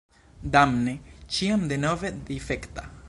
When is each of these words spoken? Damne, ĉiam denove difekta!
Damne, 0.55 0.95
ĉiam 1.37 1.67
denove 1.73 2.13
difekta! 2.31 2.89